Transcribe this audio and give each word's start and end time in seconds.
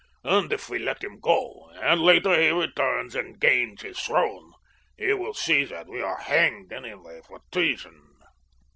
And 0.23 0.51
if 0.51 0.67
we 0.67 0.79
let 0.79 1.03
him 1.03 1.19
go, 1.19 1.69
and 1.75 2.01
later 2.01 2.33
he 2.41 2.49
returns 2.49 3.13
and 3.13 3.39
gains 3.39 3.83
his 3.83 3.99
throne, 3.99 4.51
he 4.97 5.13
will 5.13 5.35
see 5.35 5.63
that 5.65 5.85
we 5.85 6.01
are 6.01 6.17
hanged 6.17 6.73
anyway 6.73 7.21
for 7.27 7.39
treason. 7.51 8.01